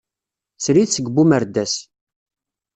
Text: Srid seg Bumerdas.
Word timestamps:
Srid 0.63 0.89
seg 0.93 1.05
Bumerdas. 1.15 1.73